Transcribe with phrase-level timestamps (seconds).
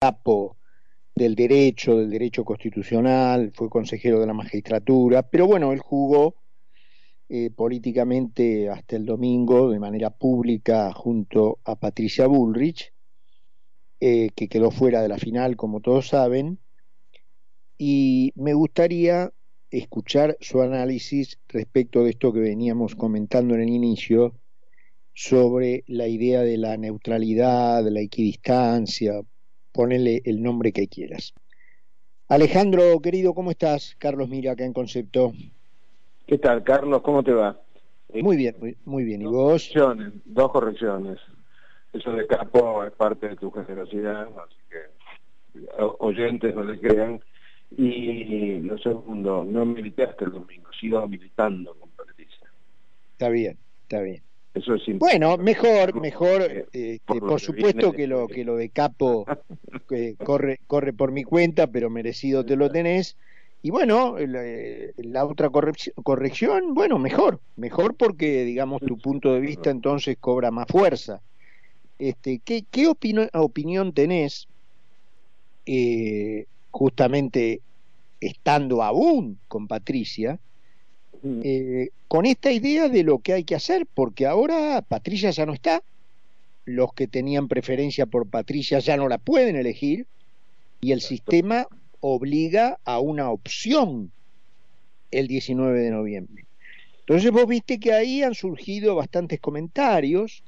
[0.00, 0.56] capo
[1.14, 6.36] del derecho, del derecho constitucional, fue consejero de la magistratura, pero bueno, él jugó
[7.28, 12.94] eh, políticamente hasta el domingo de manera pública junto a Patricia Bullrich,
[14.00, 16.58] eh, que quedó fuera de la final, como todos saben,
[17.76, 19.30] y me gustaría
[19.70, 24.34] escuchar su análisis respecto de esto que veníamos comentando en el inicio
[25.12, 29.20] sobre la idea de la neutralidad, de la equidistancia,
[29.80, 31.32] ponele el nombre que quieras.
[32.28, 33.96] Alejandro, querido, ¿cómo estás?
[33.98, 35.32] Carlos Mira, acá en Concepto.
[36.26, 37.00] ¿Qué tal, Carlos?
[37.00, 37.58] ¿Cómo te va?
[38.12, 39.22] Muy bien, muy, bien.
[39.22, 39.70] ¿Y dos vos?
[39.72, 41.18] Correcciones, dos correcciones.
[41.94, 47.18] Eso de capo es parte de tu generosidad, así que oyentes no le crean.
[47.70, 52.52] Y lo segundo, no militaste el domingo, sigo militando con Patricia.
[53.12, 54.22] Está bien, está bien.
[54.52, 59.24] Eso es bueno, mejor, mejor, este, por, supuesto que lo que lo de capo
[60.24, 63.16] corre corre por mi cuenta, pero merecido te lo tenés.
[63.62, 64.42] Y bueno, la,
[64.96, 70.66] la otra corrección, bueno, mejor, mejor porque digamos tu punto de vista entonces cobra más
[70.66, 71.20] fuerza.
[71.98, 74.48] Este, ¿qué, qué opinión tenés
[75.66, 77.60] eh, justamente
[78.20, 80.40] estando aún con Patricia?
[81.22, 85.52] Eh, con esta idea de lo que hay que hacer, porque ahora Patricia ya no
[85.52, 85.82] está,
[86.64, 90.06] los que tenían preferencia por Patricia ya no la pueden elegir.
[90.80, 91.66] Y el sistema
[92.00, 94.10] obliga a una opción
[95.10, 96.44] el 19 de noviembre.
[97.00, 100.42] Entonces vos viste que ahí han surgido bastantes comentarios.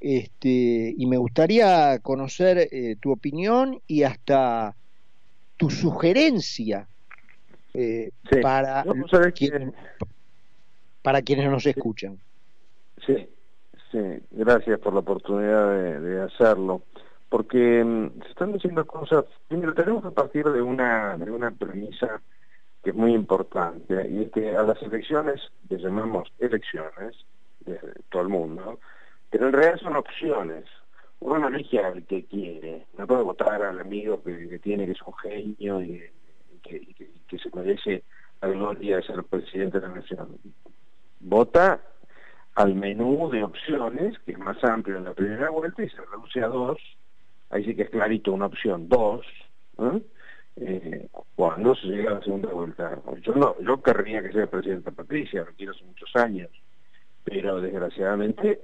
[0.00, 4.76] Este, y me gustaría conocer eh, tu opinión y hasta
[5.56, 6.88] tu sugerencia
[7.74, 8.84] eh, para,
[11.02, 12.18] para quienes nos escuchan.
[13.04, 13.28] Sí,
[13.90, 13.98] sí,
[14.30, 16.82] gracias por la oportunidad de, hacerlo.
[17.28, 22.20] Porque mm, se están diciendo cosas, primero tenemos que partir de una, de una premisa
[22.82, 27.16] que es muy importante, y es que a las elecciones, le llamamos elecciones,
[27.64, 27.78] de
[28.10, 28.78] todo el mundo,
[29.30, 30.64] pero en realidad son opciones.
[31.20, 35.02] Uno no elige al que quiere, no puede votar al amigo que, tiene, que es
[35.02, 36.02] un genio y
[36.62, 38.04] que, se merece
[38.40, 40.38] la gloria de ser presidente de la nación.
[41.20, 41.80] Vota
[42.54, 46.42] al menú de opciones, que es más amplio en la primera vuelta, y se reduce
[46.42, 46.78] a dos,
[47.50, 49.26] ahí sí que es clarito una opción, dos,
[50.56, 53.00] eh, cuando se llega a la segunda vuelta.
[53.22, 56.50] Yo no, yo querría que sea presidenta Patricia, lo quiero hace muchos años,
[57.24, 58.60] pero desgraciadamente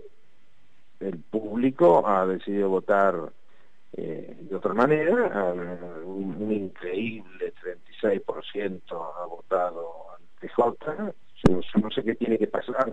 [1.01, 3.33] el público ha decidido votar
[3.97, 5.53] eh, de otra manera,
[6.05, 7.53] un, increíble
[7.93, 11.15] 36% ha votado al PJ.
[11.49, 12.93] Yo, no sé qué tiene que pasar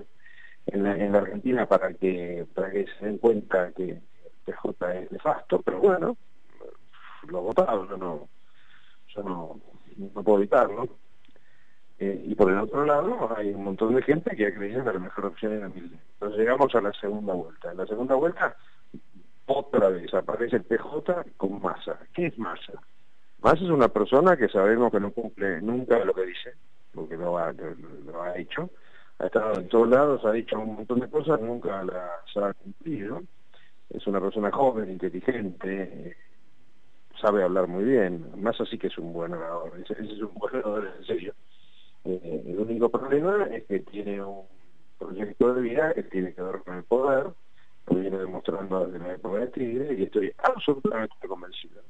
[0.65, 4.01] en la, en la Argentina para que, se den cuenta que el
[4.45, 6.17] PJ es nefasto, pero bueno,
[7.27, 8.29] lo ha votado, yo no,
[9.09, 9.59] yo no,
[9.97, 10.87] no puedo evitarlo.
[11.99, 14.93] Eh, y por el otro lado hay un montón de gente que ha creído que
[14.93, 15.97] la mejor opción era Milde.
[16.13, 17.71] Entonces llegamos a la segunda vuelta.
[17.71, 18.55] En la segunda vuelta
[19.77, 21.99] otra vez aparece el PJ con masa.
[22.13, 22.73] ¿Qué es masa?
[23.41, 26.53] Masa es una persona que sabemos que no cumple nunca lo que dice,
[26.93, 27.51] porque lo ha,
[28.35, 28.71] hecho,
[29.19, 33.21] ha estado en todos lados, ha dicho un montón de cosas, nunca las ha cumplido.
[33.91, 36.17] Es una persona joven, inteligente,
[37.21, 38.25] sabe hablar muy bien.
[38.35, 41.33] Massa sí que es un buen orador, es un buen orador en serio.
[42.03, 44.45] Eh, el único problema es que tiene un
[44.97, 47.27] proyecto de vida que tiene que ver con el poder,
[47.87, 51.81] lo viene demostrando desde la época de Tigre y estoy absolutamente convencido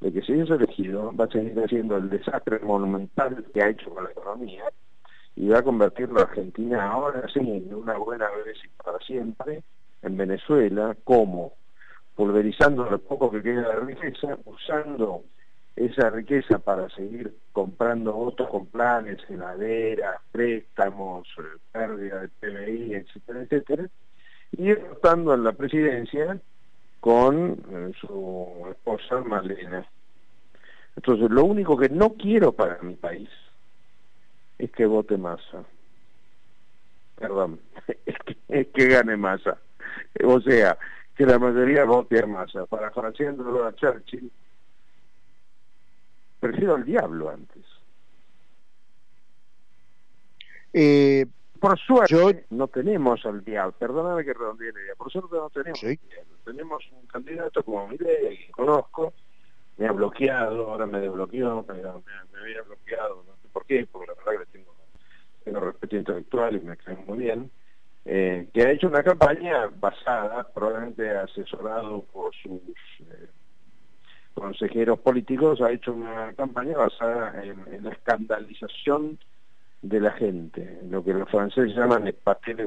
[0.00, 3.90] de que si es elegido va a seguir haciendo el desastre monumental que ha hecho
[3.90, 4.64] con la economía
[5.36, 9.62] y va a convertir la Argentina ahora sí en una buena vez y para siempre
[10.02, 11.52] en Venezuela como
[12.14, 15.24] pulverizando lo poco que queda de riqueza, usando
[15.76, 23.42] esa riqueza para seguir comprando votos con planes, heladeras, préstamos, eh, pérdida de PBI, etcétera,
[23.42, 23.88] etcétera,
[24.52, 26.40] y rotando en la presidencia
[27.00, 29.86] con eh, su esposa Malena.
[30.96, 33.28] Entonces, lo único que no quiero para mi país
[34.58, 35.64] es que vote masa.
[37.16, 37.60] Perdón,
[38.48, 39.58] es que, gane masa.
[40.24, 40.76] O sea,
[41.14, 42.66] que la mayoría vote a masa.
[42.66, 44.30] Parafraseándolo a Churchill,
[46.40, 47.64] prefiero al diablo antes.
[50.72, 51.26] Eh,
[51.60, 55.80] por suerte no tenemos al diablo, perdóname que redondee la idea, por suerte no tenemos
[56.44, 59.12] tenemos un candidato como Milei que conozco,
[59.76, 64.08] me ha bloqueado, ahora me desbloqueó, me, me, había bloqueado, no sé por qué, porque
[64.08, 64.74] la verdad que tengo,
[65.44, 67.50] tengo respeto intelectual y me cae muy bien,
[68.04, 72.60] eh, que ha hecho una campaña basada, probablemente asesorado por sus,
[73.00, 73.28] eh,
[74.34, 79.18] consejeros políticos ha hecho una campaña basada en, la escandalización
[79.82, 82.16] de la gente, lo que los franceses llaman el
[82.56, 82.66] de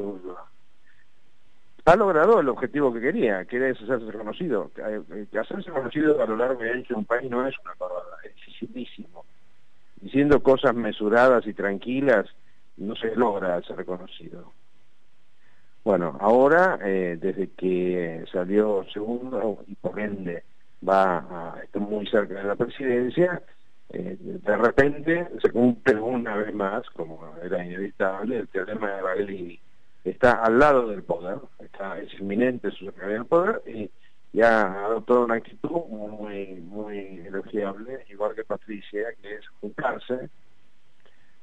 [1.86, 4.72] ha logrado el objetivo que quería, que era hacerse reconocido.
[4.78, 8.18] Eh, hacerse conocido a lo largo y ancho de un país no es una parada,
[8.24, 9.26] es dificilísimo.
[10.00, 12.28] Diciendo cosas mesuradas y tranquilas
[12.78, 14.54] no se logra ser reconocido.
[15.84, 20.44] Bueno, ahora, eh, desde que salió segundo y por ende
[20.88, 23.42] va a estar muy cerca de la presidencia,
[23.94, 29.60] eh, de repente se cumple una vez más, como era inevitable, el teorema de Baglini
[30.04, 33.90] está al lado del poder, está, es inminente su cercanía del poder y,
[34.42, 40.28] ha adoptado una actitud muy, muy elogiable, igual que Patricia, que es juntarse,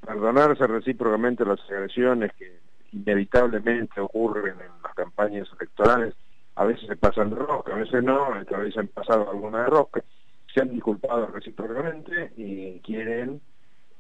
[0.04, 2.58] perdonarse recíprocamente las agresiones que
[2.90, 6.14] inevitablemente ocurren en las campañas electorales,
[6.56, 9.66] a veces se pasan de rosca, a veces no, a veces han pasado alguna de
[9.66, 10.02] rosca,
[10.52, 13.40] se han disculpado recíprocamente y quieren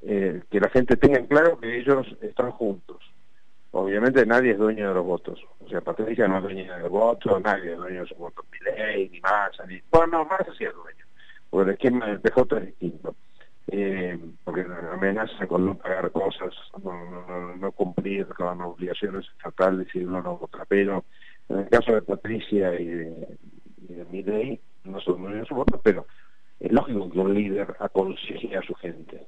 [0.02, 2.98] eh, que la gente tenga claro que ellos están juntos
[3.72, 5.40] obviamente nadie es dueño de los votos.
[5.60, 8.44] O sea, Patricia no es dueña de los votos, nadie es dueño de sus votos,
[8.52, 9.80] ni ley, ni Massa, ni...
[9.90, 11.04] Bueno, no, Massa sí es dueño,
[11.50, 13.14] porque el esquema del PJ es distinto.
[13.72, 20.20] Eh, porque amenaza con no pagar cosas, no, no, cumplir con obligaciones estatales y uno
[20.22, 20.64] no vota.
[20.66, 21.04] Pero
[21.48, 23.38] en el caso de Patricia y de,
[24.10, 26.04] y de no son dueños de sus votos, pero
[26.60, 29.26] es lógico que un líder aconseje a su gente.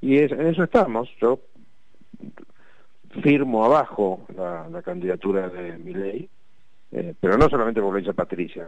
[0.00, 1.08] Y es, en eso estamos.
[1.20, 1.40] Yo
[3.22, 6.28] firmo abajo la, candidatura de mi
[6.92, 8.66] eh, pero no solamente por lo dice Patricia,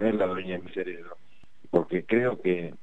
[0.00, 1.16] es la dueña de mi cerebro,
[1.70, 2.74] porque creo que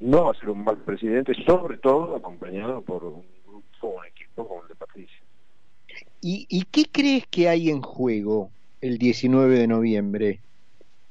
[0.00, 4.48] no va a ser un mal presidente, sobre todo acompañado por un grupo, un equipo
[4.48, 5.20] como el de Patricia.
[6.20, 8.50] ¿Y, ¿Y qué crees que hay en juego
[8.80, 10.40] el 19 de noviembre,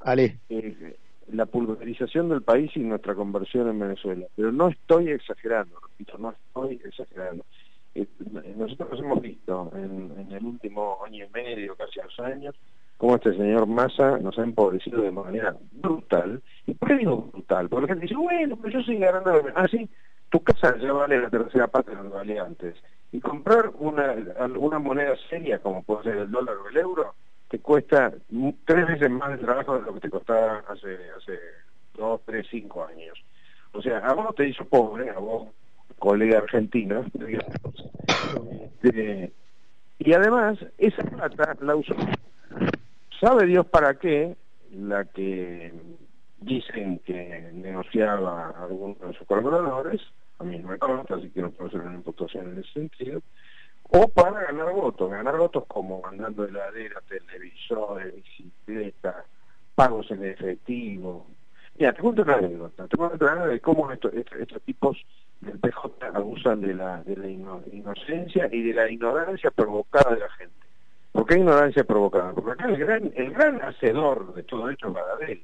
[0.01, 0.39] Ale?
[0.49, 0.97] Eh,
[1.39, 4.27] la pulverización del país y nuestra conversión en Venezuela.
[4.35, 7.45] Pero no estoy exagerando, repito, no estoy exagerando.
[7.95, 8.05] Eh,
[8.57, 12.55] nosotros hemos visto en, el último año y medio, casi dos años,
[12.97, 16.41] cómo este señor Massa nos ha empobrecido de manera brutal.
[16.67, 17.69] ¿Y por qué digo brutal?
[17.69, 19.41] Porque la gente dice, bueno, pero yo soy ganando...
[19.55, 19.89] Ah, sí,
[20.29, 22.75] tu casa ya vale la tercera parte de lo que valía antes.
[23.13, 24.13] Y comprar una,
[24.57, 27.15] una moneda seria, como puede ser el dólar o el euro,
[27.49, 28.13] te cuesta
[28.65, 31.39] tres veces más de trabajo de lo que te costaba hace, hace
[31.95, 33.17] dos, tres, cinco años.
[33.73, 35.49] O sea, a vos te hizo pobre, a vos
[35.97, 37.05] colega argentino,
[38.81, 39.33] este,
[39.99, 41.93] y además esa plata la usó,
[43.19, 44.37] sabe Dios para qué,
[44.71, 45.73] la que
[46.39, 50.01] dicen que negociaba a algunos de sus colaboradores,
[50.39, 53.21] a mí no me consta, así que no puedo hacer una imputación en ese sentido,
[53.91, 59.25] o para ganar votos, ganar votos como mandando heladera, televisores, bicicleta,
[59.73, 61.25] pagos en efectivo.
[61.77, 64.97] Mira, te cuento una anécdota, te cuento una anécdota de cómo estos, estos tipos
[65.41, 70.29] del PJ abusan de la, de la inocencia y de la ignorancia provocada de la
[70.31, 70.53] gente.
[71.11, 72.33] ¿Por qué ignorancia provocada?
[72.33, 75.43] Porque acá el gran, el gran hacedor de todo esto es él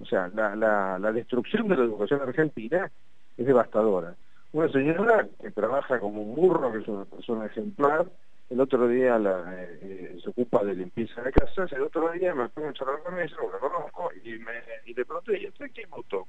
[0.00, 2.90] O sea, la, la, la destrucción de la educación argentina
[3.36, 4.16] es devastadora.
[4.56, 8.10] Una señora que trabaja como un burro, que es una persona ejemplar,
[8.48, 12.48] el otro día eh, eh, se ocupa de limpieza de casas, el otro día me
[12.48, 14.52] pongo a charlar con ella, lo conozco, y, me,
[14.86, 16.26] y le pregunté, ¿y qué votó?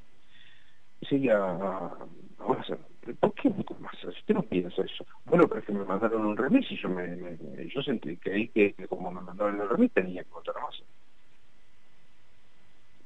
[1.07, 1.97] Sí, a, a,
[2.37, 3.49] ¿Por qué
[3.79, 4.03] más?
[4.03, 5.05] Usted no piensa eso.
[5.23, 7.37] Bueno, pero es que me mandaron un remis y yo me,
[7.81, 10.83] sentí que, que, que, como me mandaron el remis tenía que votar más.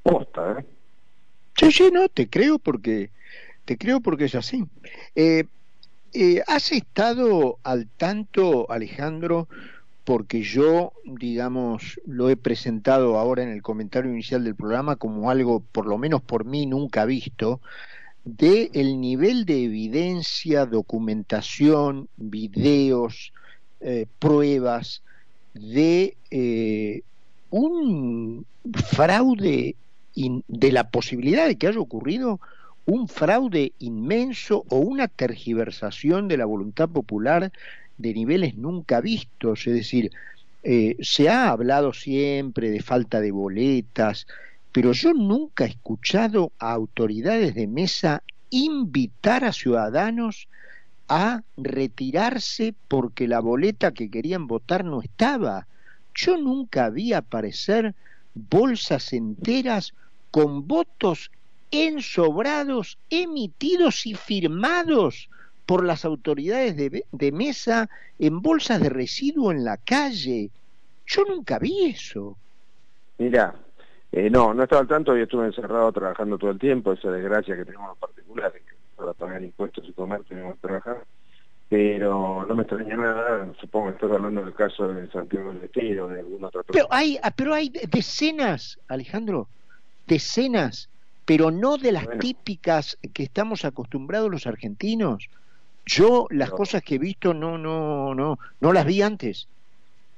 [0.02, 0.66] Posta, ¿eh?
[1.54, 3.10] Sí, sí, no, te creo porque
[3.64, 4.64] te creo porque es así.
[5.14, 5.44] Eh,
[6.12, 9.48] eh, ¿Has estado al tanto, Alejandro,
[10.04, 15.60] porque yo, digamos, lo he presentado ahora en el comentario inicial del programa como algo,
[15.72, 17.60] por lo menos por mí, nunca visto,
[18.24, 23.32] de el nivel de evidencia, documentación, videos,
[23.80, 25.02] eh, pruebas
[25.54, 26.16] de
[27.50, 29.76] un fraude
[30.14, 32.40] de la posibilidad de que haya ocurrido
[32.86, 37.52] un fraude inmenso o una tergiversación de la voluntad popular
[37.98, 40.10] de niveles nunca vistos, es decir,
[40.64, 44.26] eh, se ha hablado siempre de falta de boletas,
[44.72, 50.48] pero yo nunca he escuchado a autoridades de mesa invitar a ciudadanos
[51.08, 55.66] a retirarse porque la boleta que querían votar no estaba.
[56.14, 57.94] Yo nunca vi aparecer
[58.34, 59.94] bolsas enteras
[60.30, 61.30] con votos
[61.72, 65.28] ensobrados, emitidos y firmados
[65.66, 67.88] por las autoridades de, de, mesa
[68.18, 70.50] en bolsas de residuo en la calle.
[71.06, 72.36] Yo nunca vi eso.
[73.18, 73.54] Mira,
[74.14, 77.56] Eh, no, no estaba al tanto y estuve encerrado trabajando todo el tiempo, esa desgracia
[77.56, 81.04] que tenemos en particular, que para pagar impuestos y comer tenemos que trabajar,
[81.70, 86.08] pero no me extraña nada, supongo que estás hablando del caso de Santiago del Estero,
[86.08, 86.86] de alguna otra persona.
[86.90, 89.48] Pero hay, ah, pero hay decenas, Alejandro,
[90.06, 90.90] decenas,
[91.32, 95.30] pero no de las típicas que estamos acostumbrados los argentinos.
[95.86, 99.48] Yo las cosas que he visto no, no, no, no las vi antes.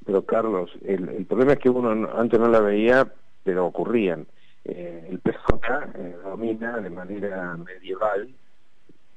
[0.05, 3.13] Pero Carlos, el, el problema es que uno antes no la veía
[3.45, 4.27] pero ocurrían.
[4.65, 8.35] Eh, el PJ eh, domina de manera medieval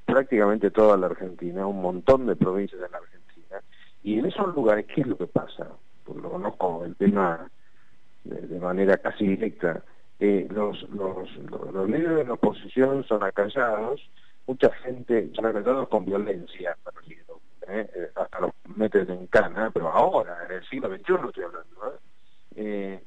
[0.06, 3.60] prácticamente toda la Argentina, un montón de provincias de la Argentina,
[4.04, 5.68] y en esos lugares, ¿qué es lo que pasa?
[6.04, 7.50] Pues lo conozco el tema
[8.24, 9.82] de, manera casi directa.
[10.20, 11.30] Eh, los, los,
[11.88, 14.02] líderes de la oposición son acallados,
[14.48, 16.76] mucha gente son acallados con violencia,
[18.16, 22.00] hasta los meten en cana, pero ahora, en el siglo XXI estoy hablando,
[22.56, 23.04] ¿eh?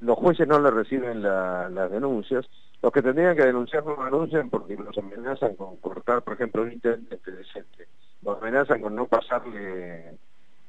[0.00, 2.46] los jueces no le reciben las denuncias,
[2.82, 6.72] los que tendrían que denunciar no denuncian porque los amenazan con cortar, por ejemplo, un
[6.72, 7.88] intendente decente,
[8.22, 10.18] los amenazan con no pasarle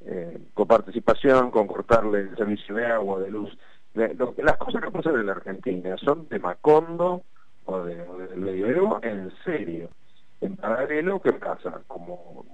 [0.06, 3.56] eh, con participación, con cortarle el servicio de agua, de luz.
[3.94, 7.22] Las cosas que pasan en la Argentina son de Macondo
[7.64, 8.48] o, de, o del
[9.02, 9.90] en serio.
[10.40, 11.82] En paralelo, ¿qué pasa?
[11.86, 12.44] Como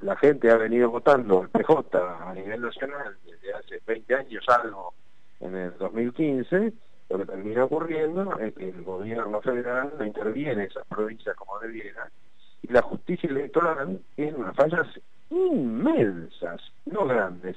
[0.00, 4.94] la gente ha venido votando el PJ a nivel nacional desde hace 20 años algo
[5.40, 6.72] en el 2015,
[7.08, 11.58] lo que termina ocurriendo es que el gobierno federal no interviene en esas provincias como
[11.58, 12.10] debiera,
[12.62, 14.86] y la justicia electoral tiene unas fallas
[15.30, 17.56] inmensas, no grandes,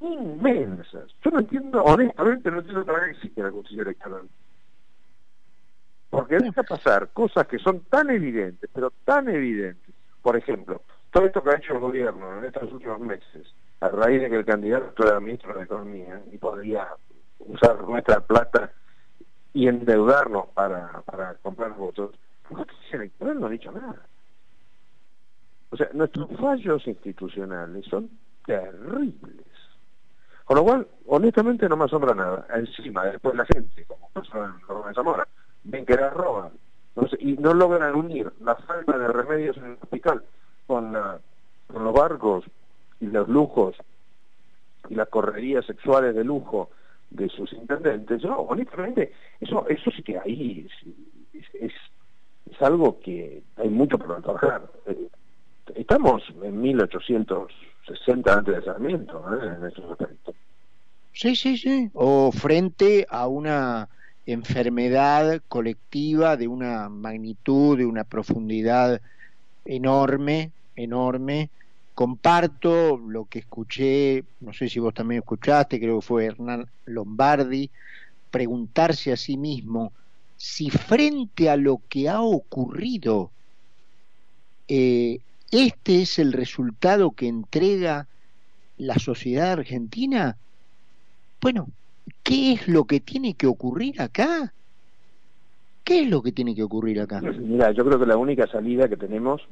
[0.00, 1.14] inmensas.
[1.24, 4.28] Yo no entiendo, honestamente no entiendo para qué existe la justicia electoral.
[6.10, 9.94] Porque deja pasar cosas que son tan evidentes, pero tan evidentes.
[10.22, 14.20] Por ejemplo, todo esto que ha hecho el gobierno en estos últimos meses, a raíz
[14.20, 16.88] de que el candidato era ministro de Economía y podría
[17.40, 18.72] usar nuestra plata
[19.52, 21.02] y endeudarnos para,
[21.42, 22.10] comprar votos,
[22.50, 24.06] la justicia electoral no ha dicho nada.
[25.70, 28.10] O sea, nuestros fallos institucionales son
[28.46, 29.46] terribles.
[30.44, 32.46] Con lo cual, honestamente no me asombra nada.
[32.54, 35.26] Encima, después la gente, como pasó en de Zamora,
[35.64, 36.52] ven que la roban
[37.18, 40.22] y no logran unir la falta de remedios en el hospital
[40.66, 40.96] con,
[41.66, 42.44] con los barcos
[43.00, 43.74] y los lujos
[44.88, 46.70] y las correrías sexuales de lujo
[47.10, 50.66] de sus intendentes, no, honestamente, eso, eso sí que ahí
[51.32, 51.72] es, es,
[52.60, 54.62] algo que hay mucho para trabajar.
[54.86, 55.08] Eh,
[55.74, 56.62] estamos en
[57.86, 59.56] 1860 antes de Sarmiento, ¿eh?
[59.58, 60.34] en estos aspectos.
[61.12, 61.90] Sí, sí, sí.
[61.94, 63.88] O frente a una
[64.26, 69.00] enfermedad colectiva de una magnitud, de una profundidad
[69.64, 71.50] enorme, enorme,
[71.94, 77.70] comparto lo que escuché, no sé si vos también escuchaste, creo que fue Hernán Lombardi,
[78.30, 79.92] preguntarse a sí mismo
[80.36, 83.30] si frente a lo que ha ocurrido,
[84.68, 85.20] eh,
[85.54, 88.08] este es el resultado que entrega
[88.76, 90.36] la sociedad argentina,
[91.40, 91.68] bueno,
[92.24, 94.52] ¿qué es lo que tiene que ocurrir acá?
[95.84, 97.20] ¿Qué es lo que tiene que ocurrir acá?
[97.20, 99.42] Mira, yo creo que la única salida que tenemos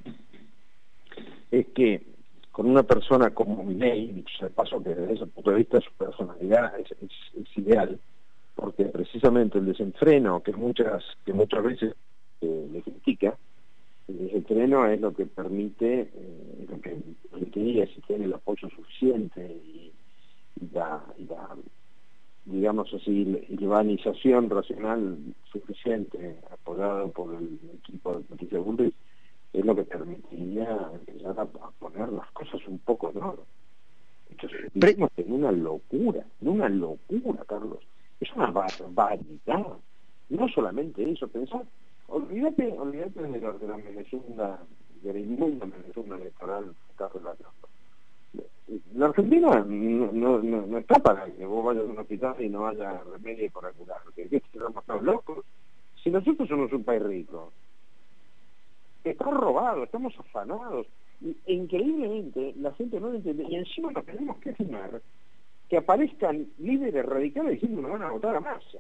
[1.50, 2.02] es que
[2.50, 6.72] con una persona como Milei, dicho paso que desde ese punto de vista su personalidad
[6.80, 7.98] es, ideal,
[8.56, 11.94] porque precisamente el desenfreno que muchas, que muchas veces
[12.40, 13.36] eh, le critica,
[14.12, 16.96] el desenfreno es lo que permite, eh, lo que
[17.30, 19.92] permitiría si tiene el apoyo suficiente y,
[20.72, 21.02] la,
[22.44, 25.18] digamos así, urbanización racional
[25.50, 28.94] suficiente apoyado por el equipo de Patricia Bullrich,
[29.52, 31.44] es lo que permitiría empezar a,
[31.78, 33.44] poner las cosas un poco en orden.
[34.74, 37.80] Estamos en una locura, en una locura, Carlos.
[38.20, 39.66] Es una barbaridad.
[40.30, 41.64] No solamente eso, pensar,
[42.12, 44.60] olvídate, olvídate de la, de la
[45.02, 47.22] de la inmunda Menezunda electoral, Carlos
[48.94, 52.66] la Argentina no, no, no, está para que vos vayas a un hospital y no
[52.66, 54.00] haya remedio para curar.
[54.14, 55.44] Que estamos locos.
[56.02, 57.52] Si nosotros somos un país rico,
[59.04, 60.86] está robado, estamos afanados.
[61.46, 63.44] E increíblemente la gente no lo entiende.
[63.48, 65.02] Y encima nos tenemos que firmar
[65.68, 68.78] que aparezcan líderes radicales diciendo que van a votar a masa.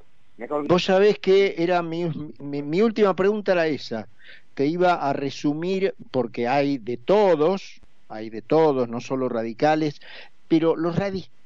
[0.68, 2.04] Vos sabés que era mi,
[2.40, 4.08] mi, última pregunta era esa.
[4.54, 10.00] Te iba a resumir porque hay de todos, hay de todos, no solo radicales,
[10.48, 10.96] pero los,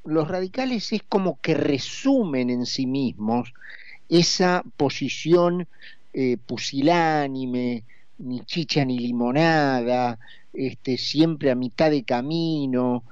[0.03, 3.53] los radicales es como que resumen en sí mismos
[4.09, 5.67] esa posición
[6.13, 7.83] eh, pusilánime,
[8.17, 10.17] ni chicha ni limonada,
[10.53, 13.03] este, siempre a mitad de camino.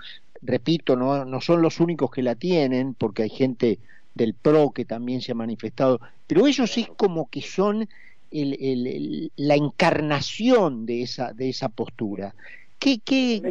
[0.41, 3.79] Repito, no, no son los únicos que la tienen, porque hay gente
[4.15, 7.87] del PRO que también se ha manifestado, pero ellos es como que son
[8.31, 12.33] el, la encarnación de esa, de esa postura.
[12.79, 13.41] ¿Qué, qué,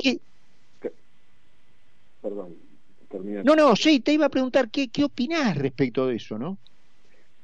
[0.00, 0.20] qué,
[2.20, 2.54] Perdón,
[3.44, 6.58] No, no, sí, te iba a preguntar qué, qué opinás respecto de eso, ¿no?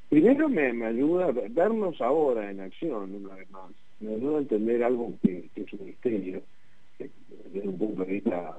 [0.09, 3.71] Primero me, me ayuda a vernos ahora en acción, una vez más.
[4.01, 6.43] Me ayuda a entender algo que, es un misterio
[7.53, 8.57] desde un punto de vista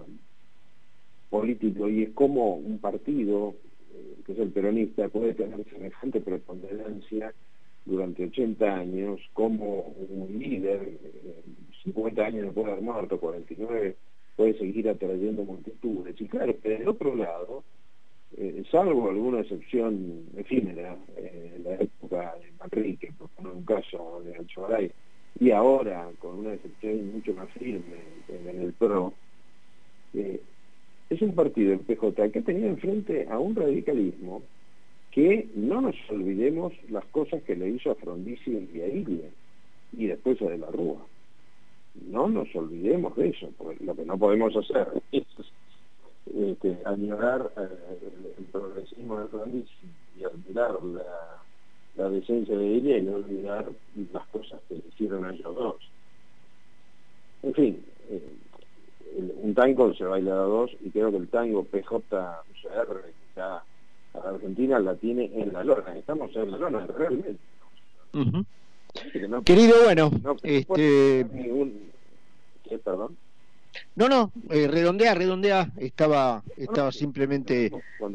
[1.29, 3.55] político y es como un partido,
[3.95, 7.33] eh, que es el peronista, puede tener semejante preponderancia
[7.85, 10.97] durante 80 años como un líder,
[11.83, 13.95] 50 eh, años después de haber muerto, 49,
[14.35, 16.19] puede seguir atrayendo multitudes.
[16.19, 17.63] Y claro, del otro lado,
[18.37, 24.35] eh, salvo alguna excepción efímera, en la época de Manrique, por poner un caso de
[24.35, 24.91] Alchogaray,
[25.39, 27.97] y ahora con una excepción mucho más firme
[28.27, 29.13] en el PRO,
[31.09, 34.41] es un partido, el PJ, que ha tenido enfrente a un radicalismo
[35.11, 39.29] que no nos olvidemos las cosas que le hizo a Frondizi y a Ilia,
[39.93, 41.05] y después a De la Rúa.
[42.09, 45.23] No nos olvidemos de eso, porque lo que no podemos hacer es
[46.25, 46.81] este, eh,
[48.37, 49.87] el, progresismo de Frondizi
[50.19, 50.77] y olvidar
[51.95, 53.69] la decencia de ella y no olvidar
[54.11, 55.77] las cosas que hicieron ellos dos.
[57.43, 58.21] En fin, eh,
[59.17, 63.03] un tango se baila a dos y creo que el tango PJCR
[63.35, 63.63] ya
[64.13, 67.37] a Argentina la tiene en la lona, estamos en la lona realmente.
[69.43, 70.11] Querido, bueno,
[70.43, 71.25] este...
[72.67, 73.15] ¿Qué, perdón?
[73.95, 77.71] No, no, eh, redondea, redondea, estaba, estaba simplemente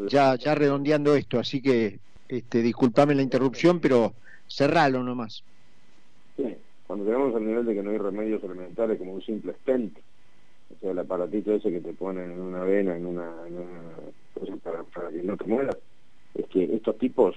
[0.09, 4.14] ya, ya redondeando esto, así que este, disculpame la interrupción, pero
[4.49, 5.45] cerralo nomás.
[6.37, 9.99] Sí, cuando llegamos al nivel de que no hay remedios elementales como un simple stent,
[10.74, 13.30] o sea, el aparatito ese que te ponen en una vena, en una,
[14.34, 15.76] cosa para, que no te mueras,
[16.34, 17.36] es que estos tipos,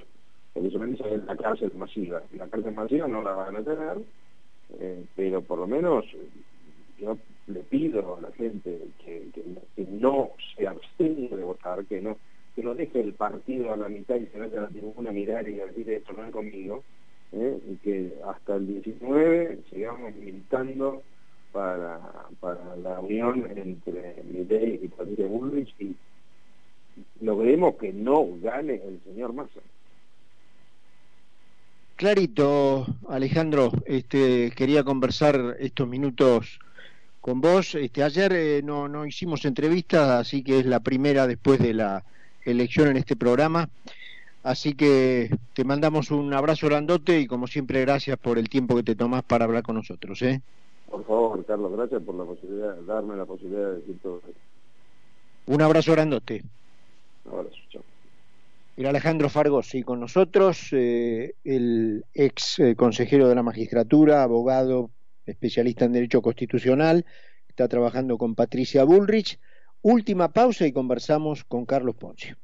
[0.53, 3.97] precisamente en la cárcel masiva, la cárcel masiva no la van a tener,
[4.79, 6.05] eh, pero por lo menos
[7.00, 7.17] yo
[7.48, 9.29] le pido a la gente que,
[9.75, 12.17] que no se abstenga de votar, que no
[12.55, 15.13] que no deje el partido a la mitad y se vaya a la tribuna a
[15.13, 16.83] mirar y decir esto no es conmigo,
[17.31, 17.57] ¿eh?
[17.67, 21.01] y que hasta el 19 sigamos militando
[21.53, 22.00] para,
[22.39, 25.96] para la unión entre Milei y Patricia Bullrich y
[27.22, 29.61] logremos que no gane el señor Massa.
[31.96, 36.59] Clarito, Alejandro, este, quería conversar estos minutos
[37.22, 37.75] con vos.
[37.75, 42.03] Este, ayer eh, no, no hicimos entrevista, así que es la primera después de la
[42.44, 43.70] elección en este programa.
[44.42, 48.83] Así que te mandamos un abrazo grandote y como siempre gracias por el tiempo que
[48.83, 50.22] te tomas para hablar con nosotros.
[50.24, 50.42] ¿eh?
[50.94, 54.40] Por favor, Carlos, gracias por la posibilidad, darme la posibilidad de decir todo esto.
[55.48, 56.44] Un abrazo grandote.
[57.25, 57.82] Un abrazo, chao.
[58.77, 64.92] Era Alejandro Fargos y con nosotros eh, el ex eh, consejero de la magistratura, abogado,
[65.25, 67.08] especialista en Derecho Constitucional,
[67.48, 69.40] está trabajando con Patricia Bullrich.
[69.82, 72.36] Última pausa y conversamos con Carlos Ponce.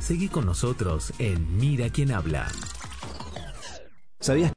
[0.00, 2.48] Seguí con nosotros en Mira quién habla.
[4.18, 4.52] ¿Sabías